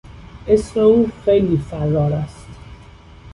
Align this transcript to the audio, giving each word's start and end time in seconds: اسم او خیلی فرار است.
اسم 0.47 0.79
او 0.79 1.09
خیلی 1.25 1.57
فرار 1.57 2.13
است. 2.13 2.47